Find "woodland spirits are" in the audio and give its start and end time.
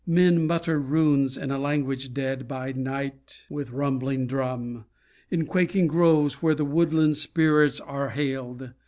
6.65-8.09